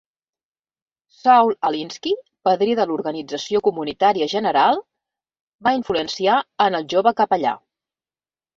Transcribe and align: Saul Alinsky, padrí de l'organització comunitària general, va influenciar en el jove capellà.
Saul 1.15 1.51
Alinsky, 1.69 2.13
padrí 2.49 2.71
de 2.79 2.87
l'organització 2.93 3.63
comunitària 3.69 4.29
general, 4.33 4.83
va 5.69 5.77
influenciar 5.81 6.41
en 6.69 6.83
el 6.83 6.91
jove 6.97 7.17
capellà. 7.23 7.57